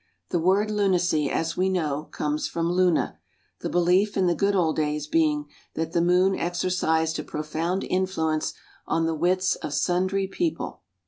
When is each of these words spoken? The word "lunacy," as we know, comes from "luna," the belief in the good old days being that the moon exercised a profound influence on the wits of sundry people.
The 0.29 0.39
word 0.39 0.71
"lunacy," 0.71 1.29
as 1.29 1.55
we 1.55 1.69
know, 1.69 2.05
comes 2.05 2.47
from 2.47 2.71
"luna," 2.71 3.19
the 3.59 3.69
belief 3.69 4.17
in 4.17 4.25
the 4.25 4.33
good 4.33 4.55
old 4.55 4.75
days 4.77 5.05
being 5.05 5.45
that 5.75 5.91
the 5.91 6.01
moon 6.01 6.35
exercised 6.35 7.19
a 7.19 7.23
profound 7.23 7.83
influence 7.83 8.55
on 8.87 9.05
the 9.05 9.13
wits 9.13 9.57
of 9.57 9.75
sundry 9.75 10.25
people. 10.25 10.81